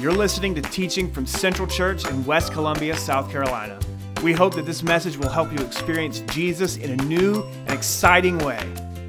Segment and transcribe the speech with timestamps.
[0.00, 3.80] You're listening to teaching from Central Church in West Columbia, South Carolina.
[4.22, 8.38] We hope that this message will help you experience Jesus in a new and exciting
[8.38, 8.60] way.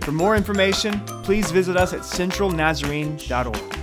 [0.02, 3.78] For more information, please visit us at centralnazarene.org.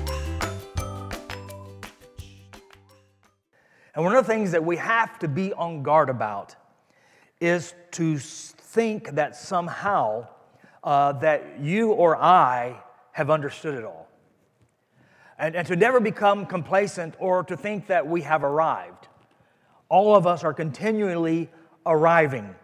[3.94, 6.56] And one of the things that we have to be on guard about
[7.40, 10.26] is to think that somehow
[10.82, 12.82] uh, that you or I
[13.12, 14.05] have understood it all
[15.38, 19.08] and, and to never become complacent or to think that we have arrived.
[19.88, 21.50] All of us are continually
[21.84, 22.54] arriving.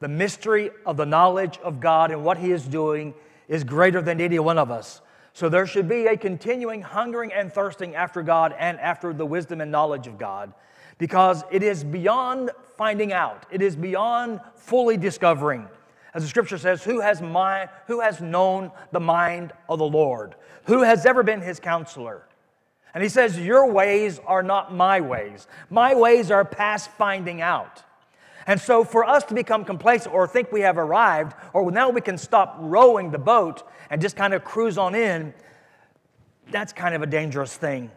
[0.00, 3.14] The mystery of the knowledge of God and what He is doing
[3.48, 5.00] is greater than any one of us.
[5.34, 9.60] So there should be a continuing hungering and thirsting after God and after the wisdom
[9.60, 10.52] and knowledge of God
[10.98, 15.66] because it is beyond finding out, it is beyond fully discovering.
[16.14, 20.34] As the scripture says, who has, mind, who has known the mind of the Lord?
[20.64, 22.22] Who has ever been his counselor?
[22.94, 25.46] And he says, Your ways are not my ways.
[25.70, 27.82] My ways are past finding out.
[28.46, 32.00] And so, for us to become complacent or think we have arrived, or now we
[32.00, 35.32] can stop rowing the boat and just kind of cruise on in,
[36.50, 37.90] that's kind of a dangerous thing.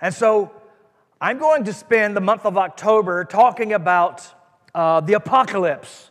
[0.00, 0.52] And so,
[1.20, 4.26] I'm going to spend the month of October talking about
[4.74, 6.10] uh, the apocalypse,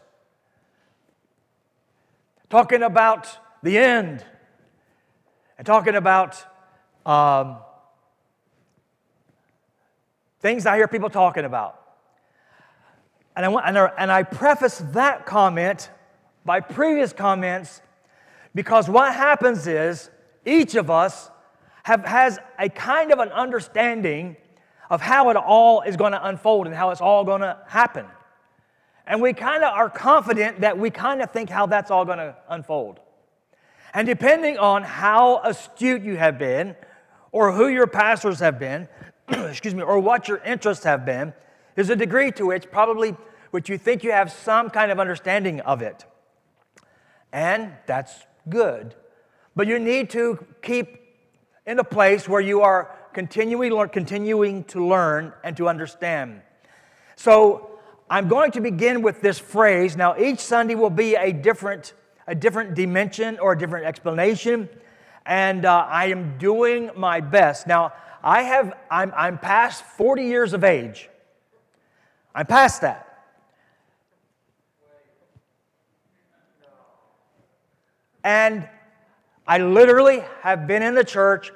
[2.50, 3.30] talking about
[3.62, 4.24] the end,
[5.64, 6.44] and talking about
[7.06, 7.56] um,
[10.42, 11.80] things I hear people talking about.
[13.38, 15.90] And I, and, I, and I preface that comment
[16.44, 17.82] by previous comments
[18.54, 20.10] because what happens is
[20.46, 21.32] each of us
[21.84, 24.36] have, has a kind of an understanding
[24.90, 28.06] of how it all is going to unfold and how it's all going to happen.
[29.08, 32.18] And we kind of are confident that we kind of think how that's all going
[32.18, 33.00] to unfold.
[33.94, 36.76] And depending on how astute you have been,
[37.32, 38.88] or who your pastors have been,
[39.28, 41.34] excuse me, or what your interests have been,
[41.76, 43.16] is a degree to which probably
[43.52, 46.06] which you think you have some kind of understanding of it.
[47.32, 48.96] And that's good.
[49.56, 51.00] But you need to keep
[51.66, 56.42] in a place where you are continuing, continuing to learn and to understand.
[57.16, 57.80] So
[58.10, 59.96] I'm going to begin with this phrase.
[59.96, 61.94] Now, each Sunday will be a different,
[62.28, 64.70] a different dimension or a different explanation
[65.26, 67.68] and uh, I am doing my best.
[67.68, 71.10] Now, I have, I'm, I'm past 40 years of age.
[72.36, 73.10] I'm past that.
[78.24, 78.68] And
[79.46, 81.52] I literally have been in the church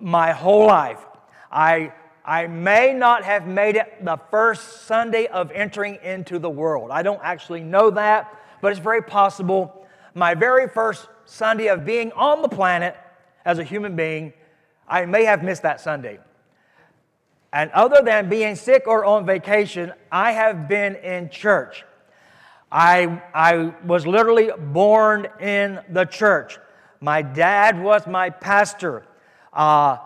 [0.00, 0.98] my whole life.
[1.50, 1.92] I,
[2.24, 6.90] I may not have made it the first Sunday of entering into the world.
[6.90, 9.81] I don't actually know that, but it's very possible.
[10.14, 12.96] My very first Sunday of being on the planet
[13.44, 14.32] as a human being,
[14.86, 16.18] I may have missed that Sunday.
[17.52, 21.84] And other than being sick or on vacation, I have been in church.
[22.70, 26.58] I, I was literally born in the church.
[27.00, 29.04] My dad was my pastor.
[29.52, 29.98] Uh,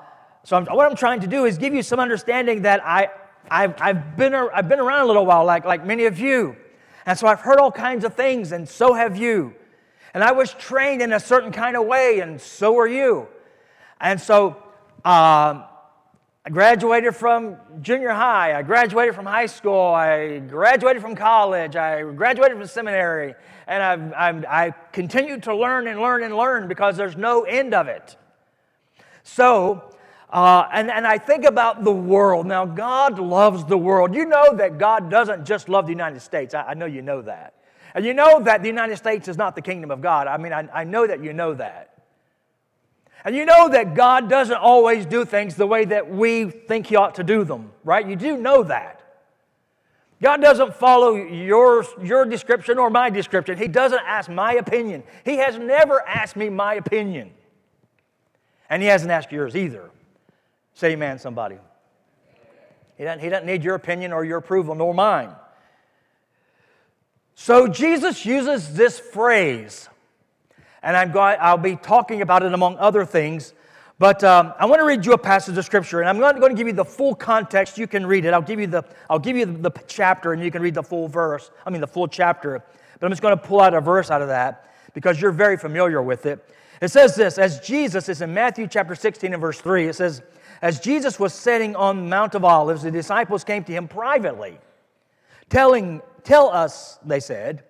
[0.42, 3.10] so I'm, what I'm trying to do is give you some understanding that I,
[3.50, 6.56] I've, I've, been, I've been around a little while, like, like many of you.
[7.04, 9.54] And so I've heard all kinds of things, and so have you.
[10.14, 13.28] And I was trained in a certain kind of way, and so are you.
[14.00, 14.56] And so
[15.04, 15.64] um,
[16.46, 22.02] I graduated from junior high, I graduated from high school, I graduated from college, I
[22.02, 23.34] graduated from seminary,
[23.66, 27.74] and I've, I've, I continued to learn and learn and learn because there's no end
[27.74, 28.16] of it.
[29.24, 29.92] So,
[30.30, 32.46] uh, and, and I think about the world.
[32.46, 34.14] Now, God loves the world.
[34.14, 36.54] You know that God doesn't just love the United States.
[36.54, 37.54] I, I know you know that.
[37.96, 40.26] And you know that the United States is not the kingdom of God.
[40.26, 41.94] I mean, I, I know that you know that.
[43.24, 46.96] And you know that God doesn't always do things the way that we think He
[46.96, 48.06] ought to do them, right?
[48.06, 49.00] You do know that.
[50.20, 53.56] God doesn't follow your, your description or my description.
[53.56, 55.02] He doesn't ask my opinion.
[55.24, 57.30] He has never asked me my opinion.
[58.68, 59.88] And He hasn't asked yours either.
[60.74, 61.56] Say amen, somebody.
[62.98, 65.30] He doesn't, he doesn't need your opinion or your approval, nor mine.
[67.38, 69.90] So Jesus uses this phrase,
[70.82, 73.52] and I'm going, I'll be talking about it among other things.
[73.98, 76.50] But um, I want to read you a passage of scripture, and I'm not going
[76.50, 77.76] to give you the full context.
[77.76, 78.32] You can read it.
[78.32, 81.08] I'll give you the I'll give you the chapter, and you can read the full
[81.08, 81.50] verse.
[81.66, 82.64] I mean the full chapter.
[82.98, 85.58] But I'm just going to pull out a verse out of that because you're very
[85.58, 86.42] familiar with it.
[86.80, 90.22] It says this: As Jesus is in Matthew chapter 16 and verse 3, it says,
[90.62, 94.58] "As Jesus was sitting on Mount of Olives, the disciples came to him privately,
[95.50, 97.62] telling Tell us, they said,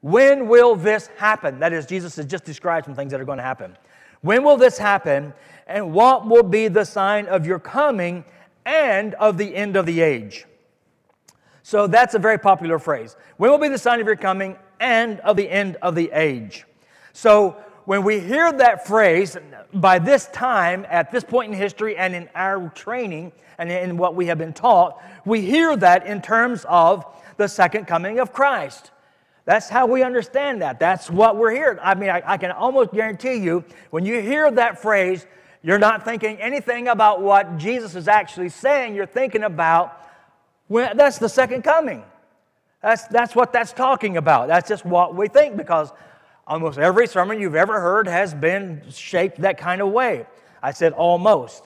[0.00, 1.58] when will this happen?
[1.58, 3.76] That is, Jesus has just described some things that are going to happen.
[4.22, 5.34] When will this happen?
[5.66, 8.24] And what will be the sign of your coming
[8.64, 10.46] and of the end of the age?
[11.62, 13.16] So that's a very popular phrase.
[13.36, 16.64] When will be the sign of your coming and of the end of the age?
[17.12, 17.58] So
[17.90, 19.36] when we hear that phrase,
[19.74, 24.14] by this time, at this point in history, and in our training and in what
[24.14, 27.04] we have been taught, we hear that in terms of
[27.36, 28.92] the second coming of Christ.
[29.44, 30.78] That's how we understand that.
[30.78, 31.80] That's what we're hearing.
[31.82, 35.26] I mean, I, I, can almost guarantee you, when you hear that phrase,
[35.60, 38.94] you're not thinking anything about what Jesus is actually saying.
[38.94, 40.00] You're thinking about
[40.68, 42.04] when, that's the second coming.
[42.82, 44.46] That's, that's what that's talking about.
[44.46, 45.90] That's just what we think because
[46.50, 50.26] almost every sermon you've ever heard has been shaped that kind of way.
[50.60, 51.62] I said almost.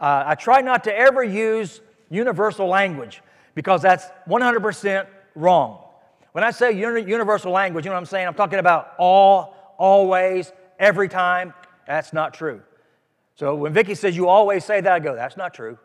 [0.00, 1.80] Uh, I try not to ever use
[2.10, 3.22] universal language
[3.54, 5.06] because that's 100%
[5.36, 5.84] wrong.
[6.32, 8.26] When I say universal language, you know what I'm saying?
[8.26, 11.54] I'm talking about all, always, every time.
[11.86, 12.60] That's not true.
[13.36, 15.78] So when Vicki says you always say that, I go, that's not true.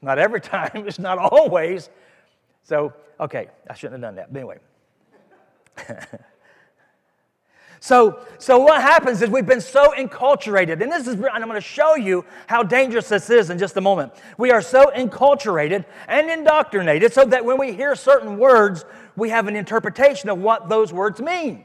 [0.00, 1.90] Not every time, it's not always.
[2.62, 4.32] So, okay, I shouldn't have done that.
[4.32, 4.58] But anyway.
[7.80, 11.54] So, so what happens is we've been so enculturated, and this is, and I'm going
[11.54, 14.12] to show you how dangerous this is in just a moment.
[14.36, 18.84] We are so enculturated and indoctrinated so that when we hear certain words,
[19.16, 21.64] we have an interpretation of what those words mean.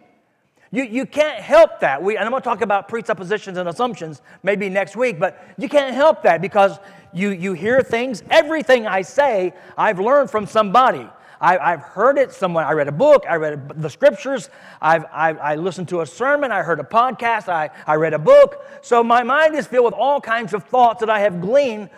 [0.72, 2.02] You, you can't help that.
[2.02, 5.70] We, and I'm going to talk about presuppositions and assumptions maybe next week, but you
[5.70, 6.80] can't help that because
[7.14, 8.24] you, you hear things.
[8.32, 11.08] Everything I say, I've learned from somebody.
[11.44, 12.66] I, have heard it somewhere.
[12.66, 14.50] I read a book, I read the scriptures,
[14.82, 18.20] I've, I, I listened to a sermon, I heard a podcast, I, I read a
[18.20, 18.66] book.
[18.82, 21.90] So my mind is filled with all kinds of thoughts that I have gleaned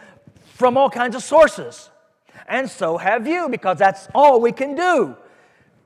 [0.56, 1.92] from all kinds of sources.
[2.47, 5.15] And so have you, because that's all we can do.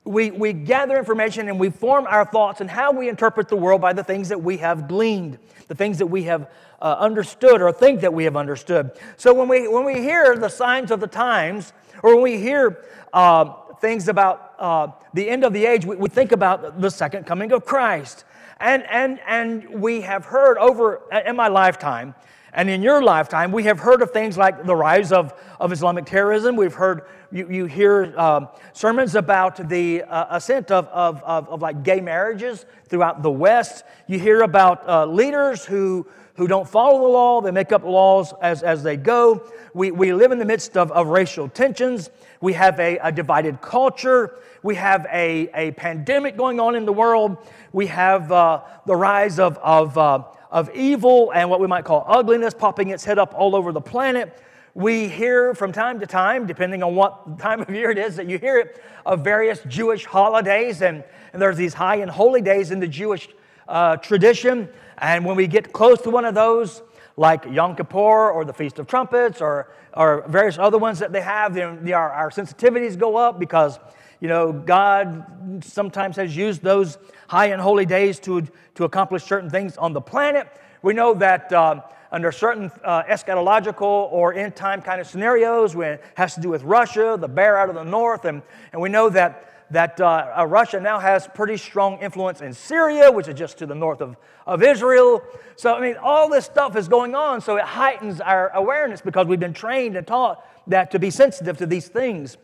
[0.06, 3.82] We, we gather information and we form our thoughts and how we interpret the world
[3.82, 5.38] by the things that we have gleaned,
[5.68, 6.50] the things that we have
[6.82, 8.92] uh, understood or think that we have understood.
[9.18, 12.86] So when we, when we hear the signs of the times, or when we hear
[13.14, 17.26] uh, things about uh, the end of the age, we, we, think about the second
[17.26, 18.24] coming of Christ.
[18.60, 22.16] And, and, and we have heard over, in my lifetime,
[22.54, 26.06] and in your lifetime, we have heard of things like the rise of, of Islamic
[26.06, 26.56] terrorism.
[26.56, 31.62] We've heard, you, you hear uh, sermons about the uh, ascent of, of, of, of,
[31.62, 33.84] like gay marriages throughout the West.
[34.08, 38.34] You hear about uh, leaders who, who don't follow the law, they make up laws
[38.42, 39.44] as, as they go.
[39.76, 42.10] We, we live in the midst of, of racial tensions.
[42.42, 44.40] We have a, a divided culture.
[44.64, 47.38] We have a, a pandemic going on in the world.
[47.74, 52.04] We have uh, the rise of, of, uh, of evil and what we might call
[52.08, 54.42] ugliness popping its head up all over the planet.
[54.74, 58.28] We hear from time to time, depending on what time of year it is that
[58.28, 60.82] you hear it, of various Jewish holidays.
[60.82, 61.04] And,
[61.34, 63.30] and there's these high and holy days in the Jewish
[63.68, 64.70] uh, tradition.
[65.00, 66.82] And when we get close to one of those,
[67.18, 71.22] like Yom Kippur or the Feast of Trumpets or, or various other ones that they
[71.22, 73.80] have, then our, our sensitivities go up because,
[74.20, 78.46] you know, God sometimes has used those high and holy days to,
[78.76, 80.48] to accomplish certain things on the planet.
[80.82, 81.82] We know that uh,
[82.12, 86.50] under certain uh, eschatological or end time kind of scenarios, when it has to do
[86.50, 88.42] with Russia, the bear out of the north, and,
[88.74, 93.12] and we know that that uh, uh, Russia now has pretty strong influence in Syria,
[93.12, 94.18] which is just to the north of,
[94.48, 95.22] of Israel.
[95.58, 99.28] So, I mean, all this stuff is going on, so it heightens our awareness because
[99.28, 102.38] we've been trained and taught that to be sensitive to these things.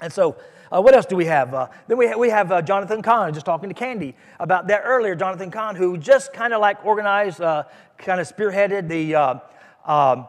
[0.00, 0.36] And so,
[0.72, 1.54] uh, what else do we have?
[1.54, 4.82] Uh, then we, ha- we have uh, Jonathan Cahn, just talking to Candy about that
[4.84, 5.14] earlier.
[5.14, 7.64] Jonathan Cahn, who just kind of like organized, uh,
[7.96, 9.14] kind of spearheaded the,
[9.86, 10.26] um,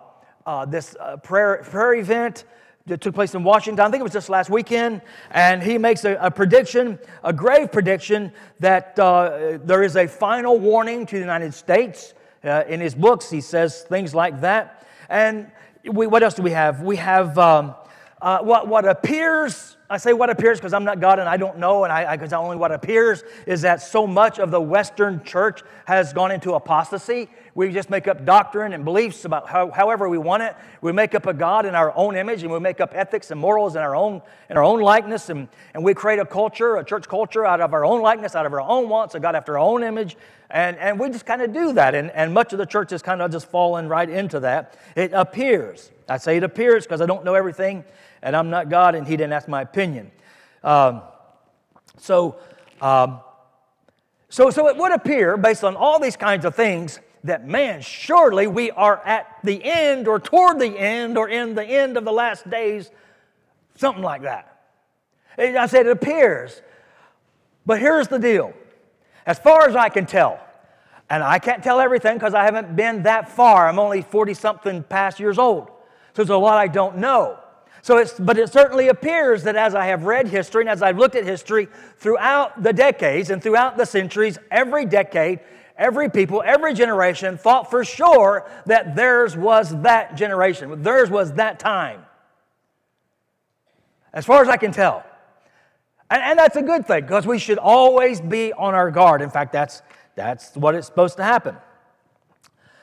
[0.69, 2.45] this prayer, prayer event
[2.89, 3.85] that took place in Washington.
[3.85, 5.01] I think it was just last weekend.
[5.31, 10.59] And he makes a, a prediction, a grave prediction, that uh, there is a final
[10.59, 12.13] warning to the United States.
[12.43, 14.87] Uh, in his books, he says things like that.
[15.09, 15.51] And
[15.85, 16.81] we, what else do we have?
[16.81, 17.75] We have um,
[18.21, 21.57] uh, what, what appears I say what appears because I'm not God and I don't
[21.57, 25.63] know, and I because only what appears is that so much of the Western church
[25.85, 27.27] has gone into apostasy.
[27.55, 30.55] We just make up doctrine and beliefs about how, however we want it.
[30.81, 33.39] We make up a God in our own image, and we make up ethics and
[33.39, 36.83] morals in our own in our own likeness, and, and we create a culture, a
[36.83, 39.57] church culture, out of our own likeness, out of our own wants, a God after
[39.57, 40.17] our own image,
[40.49, 41.93] and, and we just kind of do that.
[41.95, 44.77] And, and much of the church has kind of just fallen right into that.
[44.95, 45.91] It appears.
[46.07, 47.83] I say it appears because I don't know everything
[48.21, 50.11] and I'm not God, and He didn't ask my opinion.
[50.63, 51.01] Um,
[51.97, 52.37] so,
[52.81, 53.19] um,
[54.29, 58.47] so, so it would appear, based on all these kinds of things, that man, surely
[58.47, 62.11] we are at the end or toward the end or in the end of the
[62.11, 62.89] last days,
[63.75, 64.45] something like that.
[65.37, 66.61] I said it appears.
[67.65, 68.53] But here's the deal
[69.25, 70.39] as far as I can tell,
[71.09, 73.67] And I can't tell everything because I haven't been that far.
[73.67, 75.67] I'm only 40 something past years old.
[75.67, 77.37] So there's a lot I don't know.
[77.81, 80.97] So it's, but it certainly appears that as I have read history and as I've
[80.97, 85.39] looked at history throughout the decades and throughout the centuries, every decade,
[85.79, 91.57] every people, every generation thought for sure that theirs was that generation, theirs was that
[91.57, 92.05] time.
[94.13, 95.03] As far as I can tell.
[96.11, 99.21] And, and that's a good thing because we should always be on our guard.
[99.21, 99.81] In fact, that's,
[100.15, 101.55] that's what it's supposed to happen.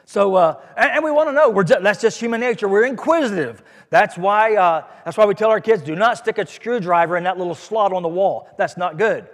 [0.07, 1.51] So, uh, and, and, we want to know.
[1.51, 2.69] We're just, that's just human nature.
[2.69, 3.65] We're inquisitive.
[3.91, 7.25] That's why, uh, that's why we tell our kids do not stick a screwdriver in
[7.25, 8.49] that little slot on the wall.
[8.57, 9.29] That's not good.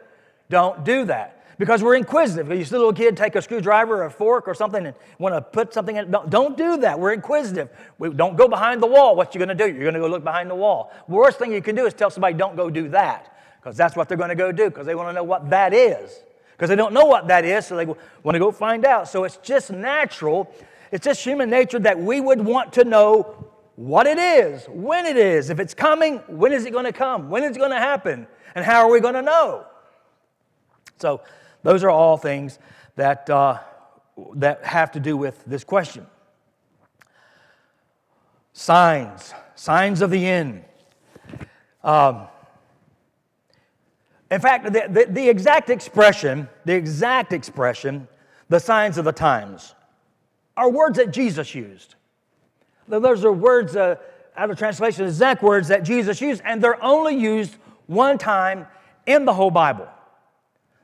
[0.49, 2.49] Don't do that because we're inquisitive.
[2.51, 5.35] You see a little kid take a screwdriver or a fork or something and want
[5.35, 6.11] to put something in.
[6.11, 6.99] Don't, don't do that.
[6.99, 7.69] We're inquisitive.
[7.99, 9.17] We, don't go behind the wall.
[9.17, 9.73] What you going to do?
[9.73, 10.93] You're going to go look behind the wall.
[11.09, 14.09] Worst thing you can do is tell somebody don't go do that because that's what
[14.09, 16.23] they're going to go do because they want to know what that is.
[16.53, 19.09] Because they don't know what that is, so they want to go find out.
[19.09, 20.53] So it's just natural,
[20.91, 25.17] it's just human nature that we would want to know what it is, when it
[25.17, 27.79] is, if it's coming, when is it going to come, when is it going to
[27.79, 29.65] happen, and how are we going to know?
[30.99, 31.23] So
[31.63, 32.59] those are all things
[32.97, 33.59] that, uh,
[34.35, 36.07] that have to do with this question.
[38.53, 40.65] Signs, signs of the end.
[41.83, 42.27] Um,
[44.31, 48.09] in fact, the, the, the, exact expression, the exact expression,
[48.49, 49.75] the signs of the times,
[50.57, 51.95] are words that Jesus used.
[52.89, 53.97] Those are words uh,
[54.37, 58.67] out of translation, exact words that Jesus used, and they're only used one time
[59.07, 59.89] in the whole Bible.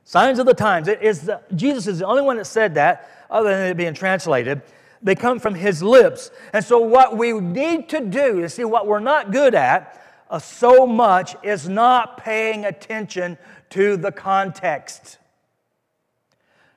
[0.09, 0.87] Signs of the times.
[0.87, 3.93] It is the, Jesus is the only one that said that, other than it being
[3.93, 4.63] translated.
[5.03, 6.31] They come from his lips.
[6.51, 10.01] And so, what we need to do to see what we're not good at
[10.31, 13.37] uh, so much is not paying attention
[13.69, 15.19] to the context.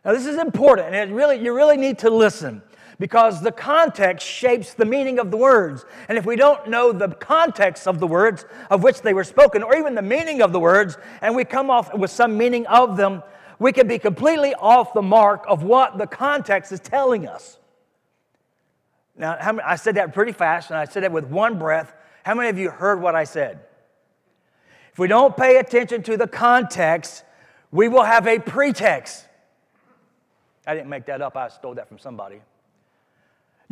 [0.04, 2.60] Now, this is important, and really, you really need to listen
[3.02, 5.84] because the context shapes the meaning of the words.
[6.08, 9.64] And if we don't know the context of the words of which they were spoken,
[9.64, 12.96] or even the meaning of the words, and we come off with some meaning of
[12.96, 13.24] them,
[13.58, 17.58] we can be completely off the mark of what the context is telling us.
[19.16, 21.92] Now, I said that pretty fast, and I said that with one breath,
[22.24, 23.58] how many of you heard what I said?
[24.92, 27.24] If we don't pay attention to the context,
[27.72, 29.26] we will have a pretext.
[30.64, 32.42] I didn't make that up, I stole that from somebody.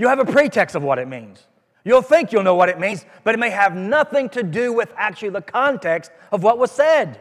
[0.01, 1.45] You have a pretext of what it means.
[1.85, 4.91] You'll think you'll know what it means, but it may have nothing to do with
[4.97, 7.21] actually the context of what was said.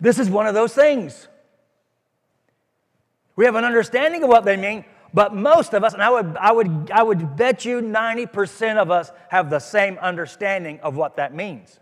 [0.00, 1.28] This is one of those things.
[3.36, 6.36] We have an understanding of what they mean, but most of us, and I would,
[6.36, 11.14] I would, I would bet you 90% of us have the same understanding of what
[11.14, 11.78] that means.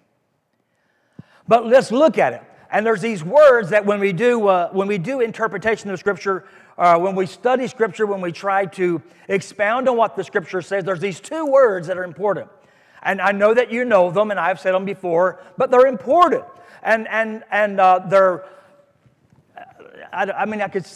[1.49, 2.43] But let's look at it.
[2.71, 6.45] And there's these words that when we do, uh, when we do interpretation of Scripture,
[6.79, 10.85] uh, when we study Scripture, when we try to expound on what the Scripture says,
[10.85, 12.49] there's these two words that are important.
[13.03, 16.45] And I know that you know them, and I've said them before, but they're important.
[16.83, 18.45] And, and, and uh, they're,
[20.13, 20.87] I, I, mean, I could,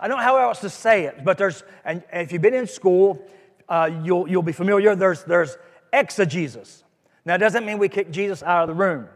[0.00, 2.66] I don't know how else to say it, but there's, and if you've been in
[2.66, 3.24] school,
[3.68, 4.94] uh, you'll, you'll be familiar.
[4.94, 5.56] There's, there's
[5.92, 6.84] exegesis.
[7.24, 9.08] Now, it doesn't mean we kick Jesus out of the room.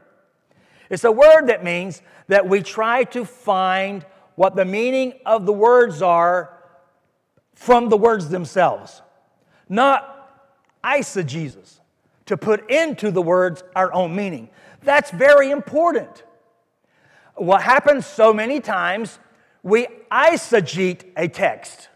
[0.91, 4.05] It's a word that means that we try to find
[4.37, 6.59] what the meaning of the words are
[7.55, 9.03] from the words themselves,
[9.69, 10.11] not
[10.83, 11.81] eisegesis,
[12.27, 14.49] to put into the words our own meaning.
[14.83, 16.25] That's very important.
[17.37, 19.19] What happens so many times
[19.63, 21.89] we eisegete a text.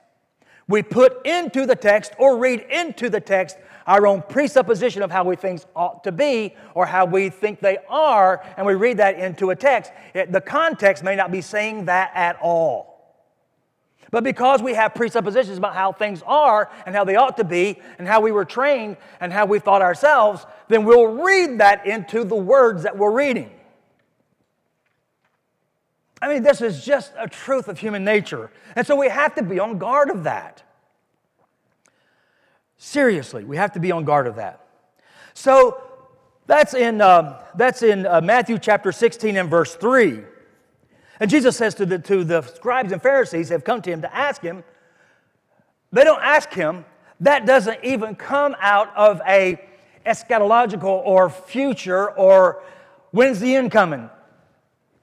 [0.68, 3.56] We put into the text or read into the text
[3.88, 7.78] our own presupposition of how we think ought to be or how we think they
[7.88, 9.90] are, and we read that into a text.
[10.14, 13.16] It, the context may not be saying that at all.
[14.10, 17.80] But because we have presuppositions about how things are and how they ought to be
[17.98, 22.24] and how we were trained and how we thought ourselves, then we'll read that into
[22.24, 23.50] the words that we're reading.
[26.20, 28.50] I mean, this is just a truth of human nature.
[28.76, 30.62] And so we have to be on guard of that.
[32.78, 34.64] Seriously, we have to be on guard of that.
[35.34, 35.82] So
[36.46, 40.20] that's in, uh, that's in uh, Matthew chapter 16 and verse 3.
[41.20, 44.16] And Jesus says to the, to the scribes and Pharisees have come to him to
[44.16, 44.62] ask him,
[45.92, 46.84] they don't ask him,
[47.20, 49.60] that doesn't even come out of a
[50.06, 52.62] eschatological or future or
[53.10, 54.08] when's the end coming?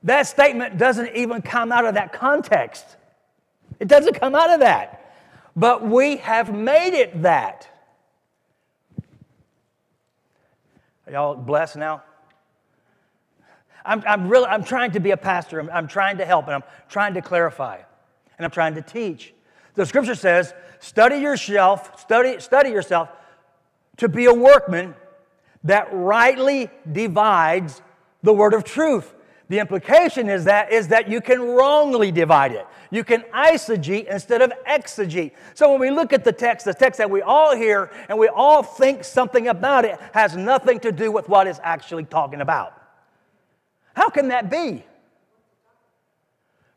[0.03, 2.85] That statement doesn't even come out of that context.
[3.79, 4.94] It doesn't come out of that.
[5.55, 7.69] But we have made it that.
[11.07, 12.03] Are y'all blessed now?
[13.85, 15.59] I'm, I'm really, I'm trying to be a pastor.
[15.59, 17.77] I'm, I'm trying to help and I'm trying to clarify.
[18.37, 19.33] and I'm trying to teach.
[19.75, 23.09] The scripture says, study yourself, study, study yourself
[23.97, 24.95] to be a workman
[25.63, 27.81] that rightly divides
[28.23, 29.14] the word of truth.
[29.47, 32.65] The implication is that is that you can wrongly divide it.
[32.89, 35.33] You can eisegete instead of exegete.
[35.53, 38.27] So when we look at the text, the text that we all hear and we
[38.27, 42.73] all think something about it has nothing to do with what it's actually talking about.
[43.95, 44.83] How can that be?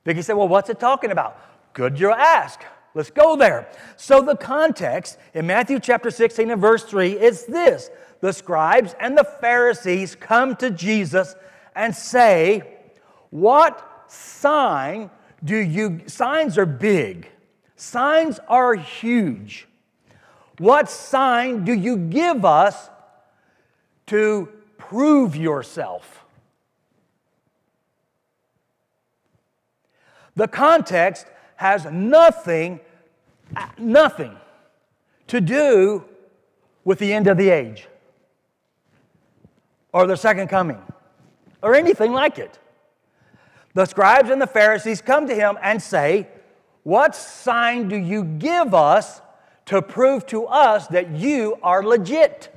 [0.04, 1.38] Vicki said, Well, what's it talking about?
[1.72, 2.60] Good you ask.
[2.94, 3.68] Let's go there.
[3.96, 9.16] So, the context in Matthew chapter 16 and verse 3 is this the scribes and
[9.16, 11.34] the Pharisees come to Jesus
[11.78, 12.62] and say,
[13.30, 15.10] What sign
[15.42, 17.30] do you, signs are big,
[17.76, 19.66] signs are huge.
[20.58, 22.90] What sign do you give us
[24.06, 26.24] to prove yourself?
[30.34, 32.80] The context has nothing,
[33.78, 34.36] nothing
[35.28, 36.04] to do
[36.84, 37.86] with the end of the age
[39.92, 40.82] or the second coming
[41.62, 42.58] or anything like it.
[43.74, 46.28] The scribes and the Pharisees come to him and say,
[46.82, 49.20] What sign do you give us
[49.66, 52.54] to prove to us that you are legit?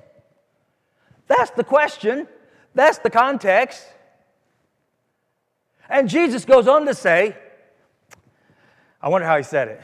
[1.28, 2.28] That's the question.
[2.74, 3.86] That's the context.
[5.90, 7.36] And Jesus goes on to say,
[9.02, 9.82] I wonder how he said it.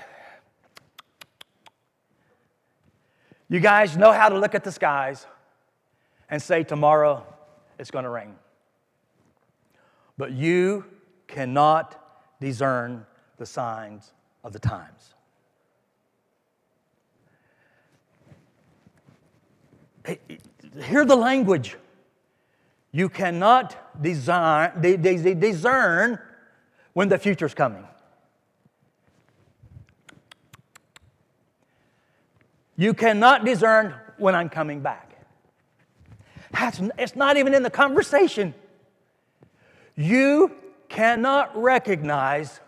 [3.49, 5.25] You guys know how to look at the skies
[6.29, 7.25] and say, Tomorrow
[7.77, 8.35] it's going to rain.
[10.17, 10.85] But you
[11.27, 13.05] cannot discern
[13.37, 15.13] the signs of the times.
[20.81, 21.75] Hear the language.
[22.91, 24.71] You cannot discern,
[26.93, 27.85] when the future's coming.
[32.77, 35.17] You cannot discern when I'm coming back.
[36.51, 38.53] That's, it's not even in the conversation.
[39.97, 40.51] You
[40.87, 42.61] cannot recognize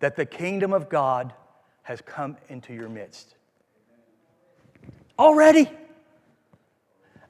[0.00, 1.32] that the kingdom of God
[1.82, 3.34] has come into your midst.
[5.18, 5.70] Already.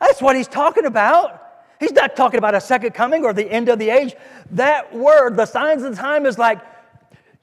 [0.01, 1.43] That's what he's talking about.
[1.81, 4.15] He's not talking about a second coming or the end of the age.
[4.53, 6.61] That word, the signs of the time, is like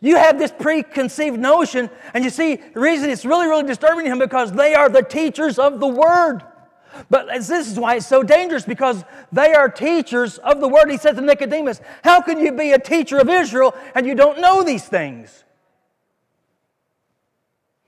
[0.02, 4.20] you have this preconceived notion, and you see, the reason it's really, really disturbing him
[4.20, 6.42] because they are the teachers of the word.
[7.10, 10.90] But this is why it's so dangerous because they are teachers of the word.
[10.90, 14.40] He said to Nicodemus, How can you be a teacher of Israel and you don't
[14.40, 15.44] know these things?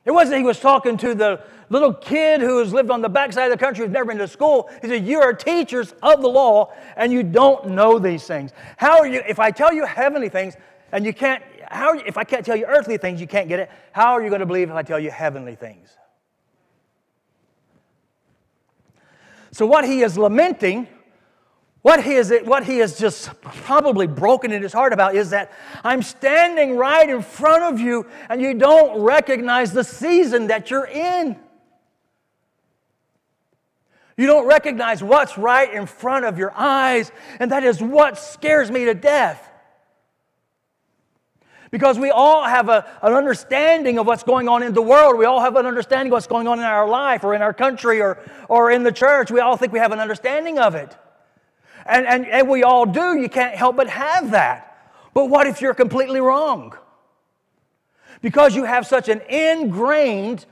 [0.06, 3.52] It wasn't he was talking to the little kid who has lived on the backside
[3.52, 4.70] of the country who's never been to school.
[4.82, 8.52] He said, You are teachers of the law and you don't know these things.
[8.78, 10.56] How are you, if I tell you heavenly things
[10.92, 13.70] and you can't, how, if I can't tell you earthly things, you can't get it,
[13.92, 15.90] how are you going to believe if I tell you heavenly things?
[19.58, 20.88] So, what he is lamenting,
[21.82, 25.52] what he is, what he is just probably broken in his heart about is that
[25.84, 30.86] I'm standing right in front of you and you don't recognize the season that you're
[30.86, 31.40] in.
[34.16, 38.70] You don't recognize what's right in front of your eyes, and that is what scares
[38.70, 39.50] me to death.
[41.70, 45.18] Because we all have a, an understanding of what's going on in the world.
[45.18, 47.54] We all have an understanding of what's going on in our life or in our
[47.54, 49.32] country or, or in the church.
[49.32, 50.96] We all think we have an understanding of it.
[51.86, 53.18] And, and, and we all do.
[53.18, 54.92] You can't help but have that.
[55.14, 56.74] But what if you're completely wrong?
[58.22, 60.46] Because you have such an ingrained,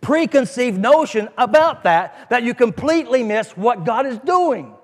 [0.00, 4.74] preconceived notion about that that you completely miss what God is doing.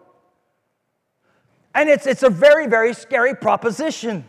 [1.75, 4.25] And it's, it's a very, very scary proposition.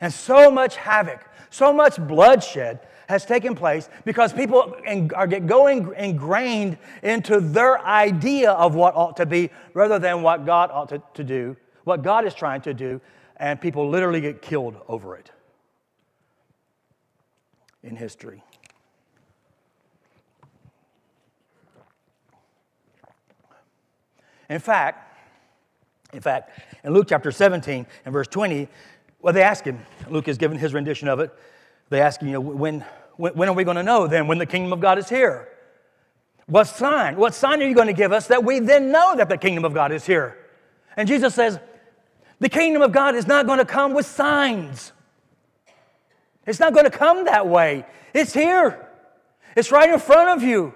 [0.00, 4.76] And so much havoc, so much bloodshed has taken place because people
[5.14, 10.70] are going ingrained into their idea of what ought to be rather than what God
[10.72, 13.00] ought to, to do, what God is trying to do,
[13.36, 15.30] and people literally get killed over it
[17.82, 18.42] in history.
[24.48, 25.06] In fact,
[26.12, 28.68] in fact, in Luke chapter 17 and verse 20,
[29.22, 31.30] well, they ask him, Luke has given his rendition of it.
[31.90, 32.84] They ask him, you know, when,
[33.16, 35.48] when, when are we going to know then when the kingdom of God is here?
[36.46, 37.16] What sign?
[37.16, 39.64] What sign are you going to give us that we then know that the kingdom
[39.64, 40.36] of God is here?
[40.96, 41.58] And Jesus says,
[42.40, 44.92] the kingdom of God is not going to come with signs.
[46.46, 47.84] It's not going to come that way.
[48.14, 48.88] It's here.
[49.54, 50.72] It's right in front of you.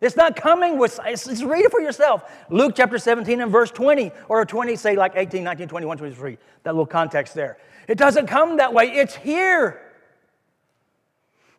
[0.00, 2.22] It's not coming with, just read it for yourself.
[2.50, 6.72] Luke chapter 17 and verse 20, or 20, say like 18, 19, 21, 23, that
[6.72, 7.58] little context there.
[7.88, 9.82] It doesn't come that way, it's here.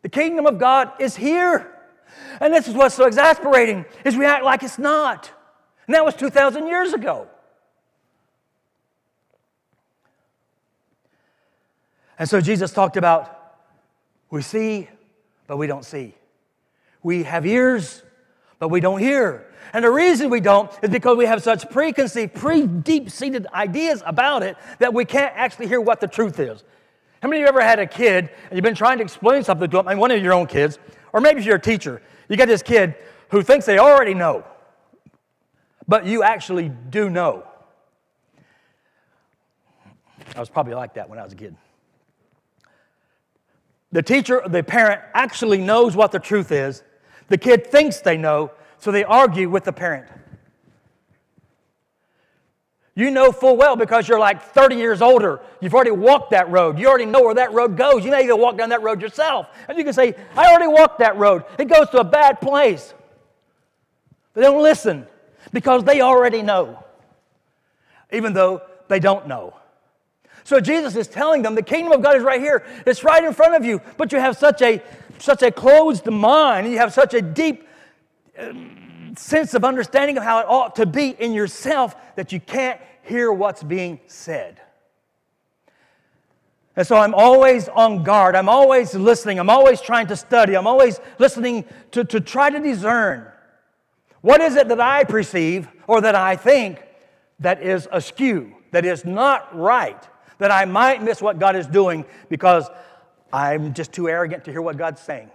[0.02, 1.70] The kingdom of God is here.
[2.40, 5.30] And this is what's so exasperating, is we act like it's not.
[5.86, 7.28] And that was 2,000 years ago.
[12.18, 13.36] And so Jesus talked about
[14.30, 14.88] we see,
[15.46, 16.14] but we don't see.
[17.02, 18.02] We have ears,
[18.60, 19.46] but we don't hear.
[19.72, 24.02] And the reason we don't is because we have such preconceived, pre deep seated ideas
[24.06, 26.62] about it that we can't actually hear what the truth is.
[27.22, 29.68] How many of you ever had a kid and you've been trying to explain something
[29.68, 30.78] to them, and one of your own kids,
[31.12, 32.94] or maybe you're a teacher, you got this kid
[33.30, 34.44] who thinks they already know,
[35.88, 37.44] but you actually do know.
[40.36, 41.56] I was probably like that when I was a kid.
[43.92, 46.82] The teacher, the parent actually knows what the truth is,
[47.30, 50.08] the kid thinks they know, so they argue with the parent.
[52.96, 55.40] You know full well because you're like 30 years older.
[55.60, 56.78] You've already walked that road.
[56.78, 58.04] You already know where that road goes.
[58.04, 59.46] You may even walk down that road yourself.
[59.68, 61.44] And you can say, I already walked that road.
[61.56, 62.92] It goes to a bad place.
[64.34, 65.06] They don't listen
[65.52, 66.84] because they already know,
[68.12, 69.54] even though they don't know.
[70.42, 72.64] So Jesus is telling them the kingdom of God is right here.
[72.86, 74.82] It's right in front of you, but you have such a
[75.20, 77.66] such a closed mind, you have such a deep
[78.38, 82.80] um, sense of understanding of how it ought to be in yourself that you can't
[83.02, 84.60] hear what's being said.
[86.76, 88.36] And so I'm always on guard.
[88.36, 89.38] I'm always listening.
[89.38, 90.56] I'm always trying to study.
[90.56, 93.26] I'm always listening to, to try to discern
[94.20, 96.82] what is it that I perceive or that I think
[97.40, 100.02] that is askew, that is not right,
[100.38, 102.68] that I might miss what God is doing because
[103.32, 105.30] I'm just too arrogant to hear what God's saying.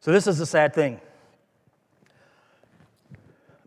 [0.00, 1.00] So, this is the sad thing.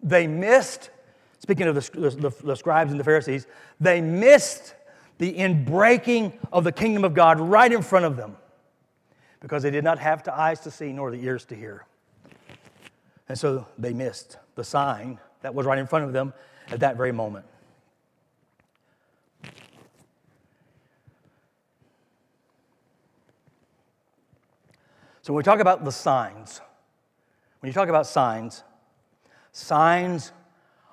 [0.03, 0.91] They missed,
[1.39, 3.47] speaking of the, the, the scribes and the Pharisees,
[3.79, 4.75] they missed
[5.17, 8.37] the inbreaking of the kingdom of God right in front of them
[9.39, 11.85] because they did not have the eyes to see nor the ears to hear.
[13.29, 16.33] And so they missed the sign that was right in front of them
[16.69, 17.45] at that very moment.
[25.27, 26.61] So when we talk about the signs,
[27.59, 28.63] when you talk about signs,
[29.51, 30.31] signs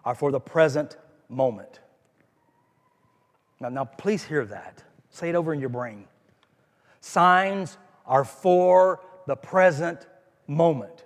[0.04, 0.96] are for the present
[1.28, 1.78] moment.
[3.60, 4.82] Now, now please hear that.
[5.08, 6.06] Say it over in your brain.
[7.00, 10.04] Signs are for the present
[10.48, 11.04] moment.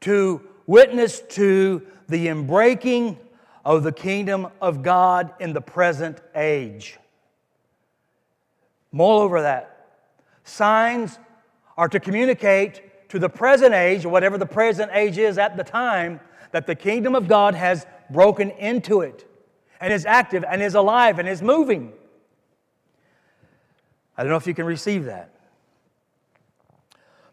[0.00, 3.18] To witness to the inbreaking
[3.66, 6.96] of the kingdom of God in the present age.
[8.92, 9.75] Moreover, that
[10.46, 11.18] Signs
[11.76, 15.64] are to communicate to the present age, or whatever the present age is at the
[15.64, 16.20] time,
[16.52, 19.28] that the kingdom of God has broken into it
[19.80, 21.92] and is active and is alive and is moving.
[24.16, 25.34] I don't know if you can receive that.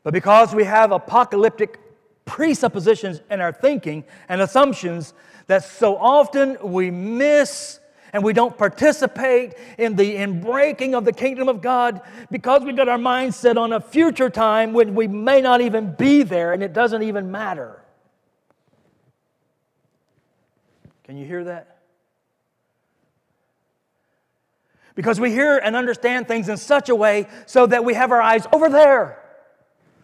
[0.01, 1.79] But because we have apocalyptic
[2.25, 5.13] presuppositions in our thinking and assumptions
[5.47, 7.79] that so often we miss
[8.13, 12.87] and we don't participate in the inbreaking of the kingdom of God because we've got
[12.87, 16.61] our mind set on a future time when we may not even be there and
[16.61, 17.83] it doesn't even matter.
[21.03, 21.79] Can you hear that?
[24.95, 28.21] Because we hear and understand things in such a way so that we have our
[28.21, 29.19] eyes over there.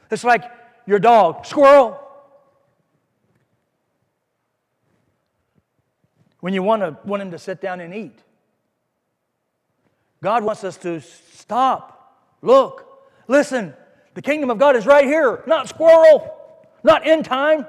[0.09, 0.43] It's like
[0.87, 2.08] your dog, squirrel.
[6.39, 8.17] When you want, to, want Him to sit down and eat.
[10.21, 13.73] God wants us to stop, look, listen.
[14.15, 16.35] The kingdom of God is right here, not squirrel,
[16.83, 17.65] not end time,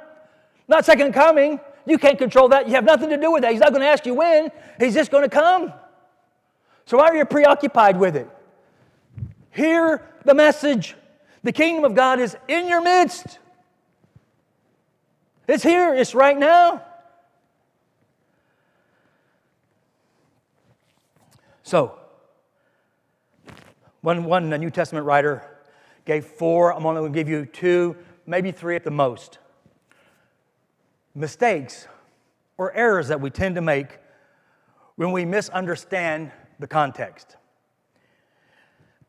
[0.66, 1.61] not second coming.
[1.87, 2.66] You can't control that.
[2.66, 3.52] You have nothing to do with that.
[3.52, 5.72] He's not going to ask you when, He's just going to come.
[6.87, 8.28] So why are you preoccupied with it?
[9.50, 10.96] Hear the message.
[11.42, 13.38] The kingdom of God is in your midst.
[15.46, 16.85] It's here, it's right now.
[21.70, 21.96] So,
[24.00, 25.48] one, one New Testament writer
[26.04, 29.38] gave four, I'm only going to give you two, maybe three at the most.
[31.14, 31.87] Mistakes
[32.59, 33.98] or errors that we tend to make
[34.96, 37.37] when we misunderstand the context.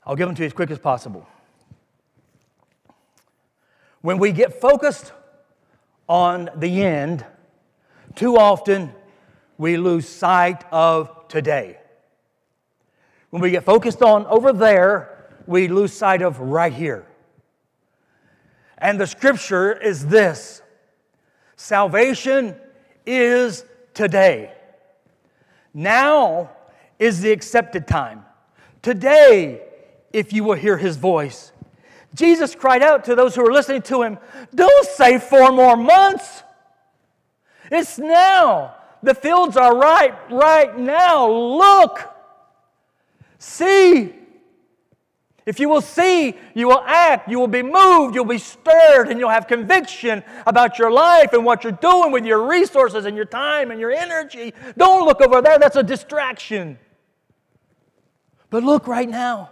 [0.05, 1.27] I'll give them to you as quick as possible.
[4.01, 5.13] When we get focused
[6.07, 7.25] on the end,
[8.13, 8.93] too often
[9.57, 11.80] we lose sight of today.
[13.31, 17.05] When we get focused on over there, we lose sight of right here.
[18.77, 20.61] And the scripture is this
[21.55, 22.55] salvation
[23.05, 24.53] is today.
[25.73, 26.51] Now
[26.99, 28.25] is the accepted time.
[28.81, 29.61] Today,
[30.11, 31.51] if you will hear his voice.
[32.13, 34.17] Jesus cried out to those who were listening to him,
[34.53, 36.43] Don't say four more months.
[37.71, 38.75] It's now.
[39.03, 41.29] The fields are ripe right now.
[41.31, 42.10] Look.
[43.41, 44.13] See.
[45.47, 49.19] If you will see, you will act, you will be moved, you'll be stirred, and
[49.19, 53.25] you'll have conviction about your life and what you're doing with your resources and your
[53.25, 54.53] time and your energy.
[54.77, 56.77] Don't look over there, that's a distraction.
[58.51, 59.49] But look right now.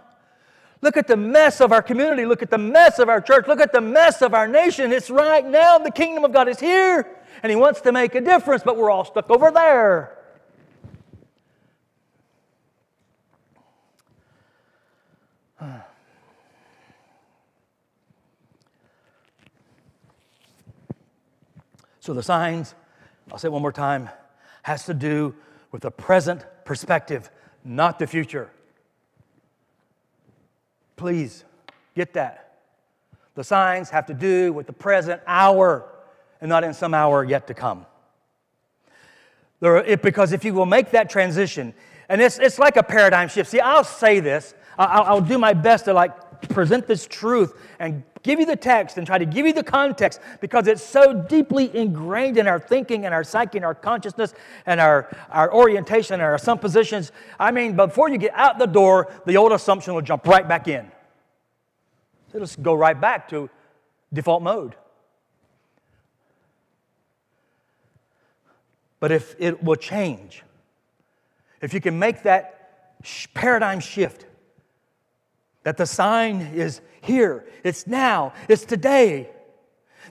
[0.82, 2.24] Look at the mess of our community.
[2.24, 3.48] Look at the mess of our church.
[3.48, 4.92] Look at the mess of our nation.
[4.92, 5.78] It's right now.
[5.78, 8.90] The kingdom of God is here, and He wants to make a difference, but we're
[8.90, 10.19] all stuck over there.
[22.00, 22.74] So the signs,
[23.30, 24.08] I'll say it one more time,
[24.62, 25.34] has to do
[25.70, 27.30] with the present perspective,
[27.64, 28.50] not the future.
[30.96, 31.44] Please
[31.94, 32.58] get that.
[33.34, 35.88] The signs have to do with the present hour
[36.40, 37.86] and not in some hour yet to come.
[39.60, 41.74] There, it, because if you will make that transition,
[42.08, 43.50] and it's, it's like a paradigm shift.
[43.50, 48.02] See, I'll say this, I'll, I'll do my best to like present this truth and
[48.22, 51.74] give you the text and try to give you the context because it's so deeply
[51.74, 54.34] ingrained in our thinking and our psyche and our consciousness
[54.66, 57.12] and our, our orientation and our suppositions.
[57.38, 60.68] I mean, before you get out the door, the old assumption will jump right back
[60.68, 60.90] in.
[62.34, 63.50] It'll go right back to
[64.12, 64.74] default mode.
[69.00, 70.42] But if it will change,
[71.62, 72.98] if you can make that
[73.34, 74.26] paradigm shift,
[75.62, 79.30] that the sign is here, it's now, it's today,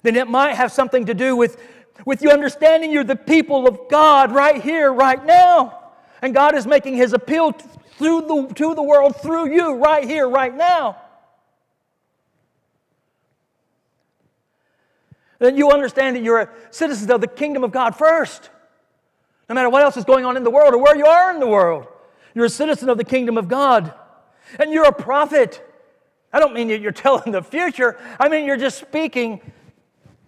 [0.03, 1.62] then it might have something to do with,
[2.05, 5.77] with you understanding you're the people of God right here, right now.
[6.21, 10.27] And God is making his appeal through the, to the world through you right here,
[10.27, 10.97] right now.
[15.39, 18.49] Then you understand that you're a citizen of the kingdom of God first.
[19.47, 21.39] No matter what else is going on in the world or where you are in
[21.39, 21.88] the world,
[22.35, 23.93] you're a citizen of the kingdom of God.
[24.57, 25.62] And you're a prophet.
[26.31, 29.41] I don't mean that you're telling the future, I mean you're just speaking.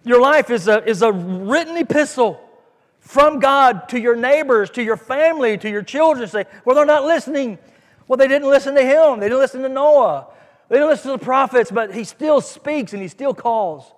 [0.04, 2.40] Your life is a, is a written epistle
[2.98, 6.28] from God to your neighbors, to your family, to your children.
[6.28, 7.58] Say, well, they're not listening.
[8.08, 10.26] Well, they didn't listen to him, they didn't listen to Noah,
[10.68, 13.92] they didn't listen to the prophets, but he still speaks and he still calls.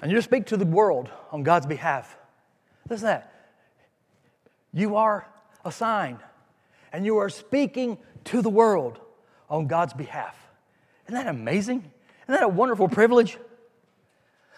[0.00, 2.16] And you speak to the world on God's behalf.
[2.88, 3.32] Listen to that.
[4.72, 5.26] You are
[5.68, 6.18] a sign,
[6.92, 8.98] and you are speaking to the world
[9.48, 10.36] on God's behalf.
[11.06, 11.78] Isn't that amazing?
[11.78, 13.38] Isn't that a wonderful privilege?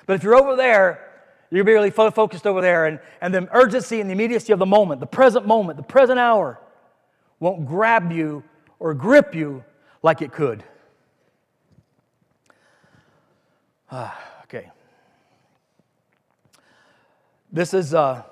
[0.07, 1.07] But if you're over there,
[1.51, 5.01] you're really focused over there, and, and the urgency and the immediacy of the moment,
[5.01, 6.61] the present moment, the present hour,
[7.38, 8.42] won't grab you
[8.79, 9.64] or grip you
[10.03, 10.64] like it could.
[13.90, 14.70] Ah, okay.
[17.53, 18.23] This is, uh,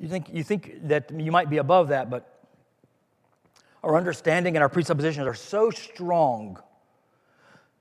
[0.00, 2.40] you think, you think that you might be above that, but
[3.84, 6.58] our understanding and our presuppositions are so strong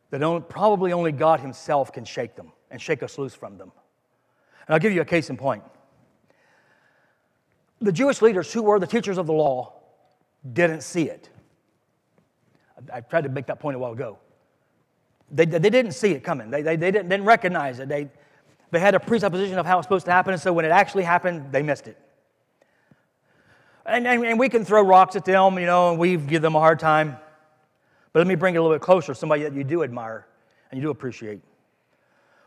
[0.09, 3.71] that only, probably only God Himself can shake them and shake us loose from them.
[4.67, 5.63] And I'll give you a case in point.
[7.79, 9.73] The Jewish leaders who were the teachers of the law
[10.51, 11.29] didn't see it.
[12.91, 14.19] I, tried to make that point a while ago.
[15.31, 17.87] They, they didn't see it coming, they, they, they didn't, didn't recognize it.
[17.87, 18.09] They,
[18.71, 21.03] they had a presupposition of how it's supposed to happen, and so when it actually
[21.03, 21.97] happened, they missed it.
[23.85, 26.55] And, and, and we can throw rocks at them, you know, and we give them
[26.55, 27.17] a hard time.
[28.13, 30.27] But let me bring it a little bit closer, somebody that you do admire
[30.71, 31.41] and you do appreciate.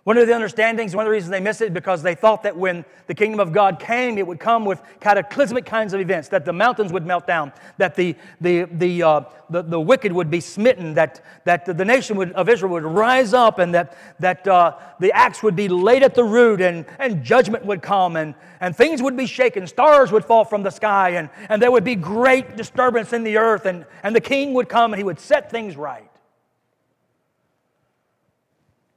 [0.04, 2.56] One of the understandings, one of the reasons they missed it, because they thought that
[2.56, 6.44] when the kingdom of God came, it would come with cataclysmic kinds of events, that
[6.44, 10.40] the mountains would melt down, that the, the, the, uh, the, the, wicked would be
[10.40, 14.76] smitten, that, that the nation would, of Israel would rise up, and that, that uh,
[14.98, 18.76] the axe would be laid at the root, and, and judgment would come, and, and
[18.76, 21.94] things would be shaken, stars would fall from the sky, and, and there would be
[21.94, 25.48] great disturbance in the earth, and, and the king would come and he would set
[25.48, 26.11] things right.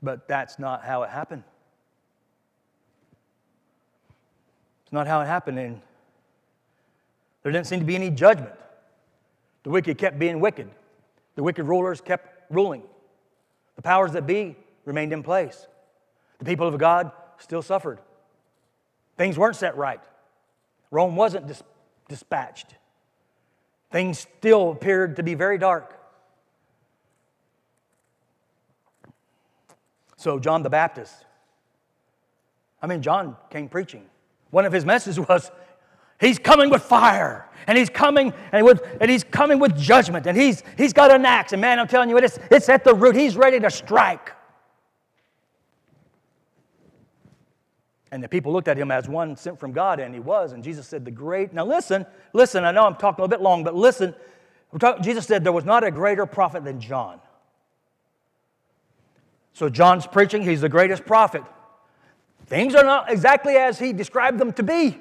[0.01, 1.43] But that's not how it happened.
[4.83, 5.59] It's not how it happened.
[5.59, 5.81] And
[7.43, 8.53] there didn't seem to be any judgment.
[9.63, 10.69] The wicked kept being wicked,
[11.35, 12.83] the wicked rulers kept ruling.
[13.75, 14.55] The powers that be
[14.85, 15.67] remained in place.
[16.39, 17.99] The people of God still suffered.
[19.17, 19.99] Things weren't set right.
[20.91, 21.63] Rome wasn't dis-
[22.07, 22.75] dispatched.
[23.91, 25.99] Things still appeared to be very dark.
[30.25, 31.13] So, John the Baptist,
[32.81, 34.07] I mean, John came preaching.
[34.49, 35.51] One of his messages was,
[36.19, 40.35] He's coming with fire, and he's coming and, with, and he's coming with judgment, and
[40.35, 41.53] he's, he's got an axe.
[41.53, 43.15] And man, I'm telling you, it's, it's at the root.
[43.15, 44.31] He's ready to strike.
[48.11, 50.53] And the people looked at him as one sent from God, and he was.
[50.53, 51.53] And Jesus said, The great.
[51.53, 54.15] Now listen, listen, I know I'm talking a little bit long, but listen.
[55.03, 57.19] Jesus said, There was not a greater prophet than John.
[59.55, 61.41] So John's preaching, he's the greatest prophet.
[62.45, 64.99] Things are not exactly as he described them to be.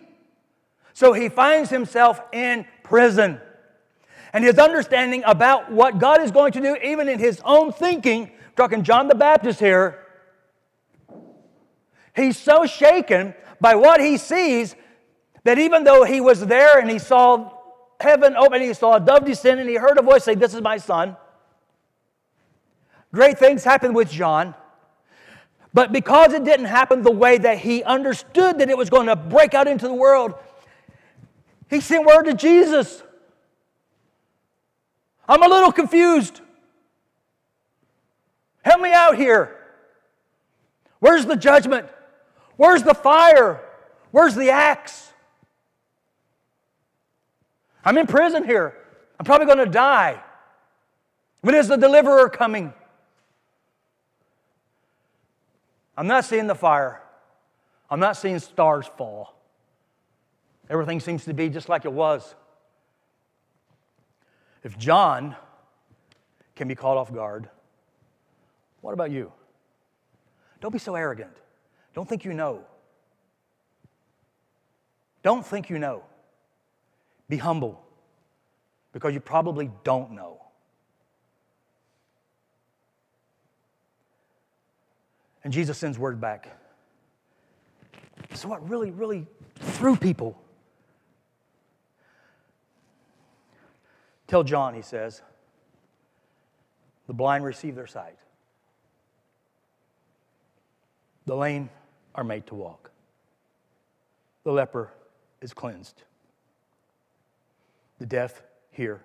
[0.92, 3.40] So he finds himself in prison.
[4.32, 8.30] And his understanding about what God is going to do, even in his own thinking,
[8.56, 10.04] talking John the Baptist here,
[12.14, 14.76] He's so shaken by what he sees
[15.42, 17.50] that even though he was there and he saw
[18.00, 20.62] heaven open, he saw a dove descend, and he heard a voice say, This is
[20.62, 21.16] my son.
[23.14, 24.56] Great things happened with John.
[25.72, 29.14] But because it didn't happen the way that he understood that it was going to
[29.14, 30.34] break out into the world,
[31.70, 33.04] he sent word to Jesus.
[35.28, 36.40] I'm a little confused.
[38.62, 39.56] Help me out here.
[40.98, 41.86] Where's the judgment?
[42.56, 43.60] Where's the fire?
[44.10, 45.12] Where's the axe?
[47.84, 48.76] I'm in prison here.
[49.20, 50.20] I'm probably going to die.
[51.42, 52.72] When is the deliverer coming?
[55.96, 57.00] I'm not seeing the fire.
[57.90, 59.34] I'm not seeing stars fall.
[60.68, 62.34] Everything seems to be just like it was.
[64.62, 65.36] If John
[66.56, 67.48] can be caught off guard,
[68.80, 69.30] what about you?
[70.60, 71.36] Don't be so arrogant.
[71.94, 72.64] Don't think you know.
[75.22, 76.02] Don't think you know.
[77.28, 77.82] Be humble
[78.92, 80.43] because you probably don't know.
[85.44, 86.58] And Jesus sends word back.
[88.32, 89.26] So, what really, really
[89.56, 90.40] threw people?
[94.26, 95.22] Tell John, he says,
[97.06, 98.16] the blind receive their sight,
[101.26, 101.68] the lame
[102.14, 102.90] are made to walk.
[104.44, 104.90] The leper
[105.40, 106.02] is cleansed.
[107.98, 109.02] The deaf hear.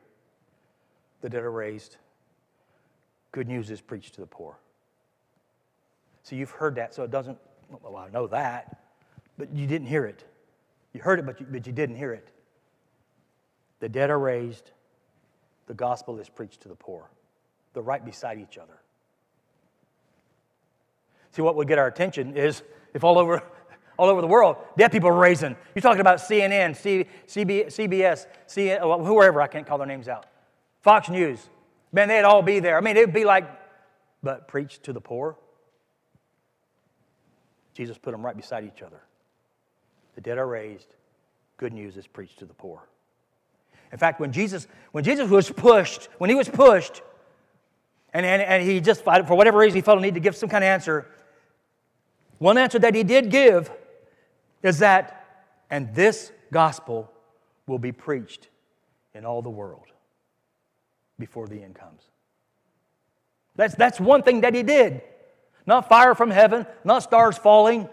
[1.21, 1.97] The dead are raised.
[3.31, 4.57] Good news is preached to the poor.
[6.29, 7.39] So you've heard that, so it doesn't,
[7.81, 8.83] well, I know that,
[9.39, 10.23] but you didn't hear it.
[10.93, 12.29] You heard it, but you, but you didn't hear it.
[13.79, 14.69] The dead are raised.
[15.65, 17.09] The gospel is preached to the poor.
[17.73, 18.77] They're right beside each other.
[21.31, 22.61] See, what would get our attention is
[22.93, 23.41] if all over,
[23.97, 25.55] all over the world, dead people are raising.
[25.73, 30.27] You're talking about CNN, C, CB, CBS, C, whoever, I can't call their names out.
[30.81, 31.49] Fox News.
[31.91, 32.77] Man, they'd all be there.
[32.77, 33.49] I mean, it'd be like,
[34.21, 35.35] but preach to the poor.
[37.79, 38.99] Jesus put them right beside each other.
[40.15, 40.95] The dead are raised.
[41.55, 42.81] Good news is preached to the poor.
[43.93, 47.01] In fact, when Jesus, when Jesus was pushed, when he was pushed,
[48.13, 50.49] and, and, and he just, for whatever reason, he felt a need to give some
[50.49, 51.07] kind of answer,
[52.37, 53.71] one answer that he did give
[54.61, 57.09] is that, and this gospel
[57.65, 58.49] will be preached
[59.13, 59.85] in all the world
[61.17, 62.01] before the end comes.
[63.55, 65.01] That's, that's one thing that he did.
[65.69, 67.87] Not fire from heaven, not stars falling.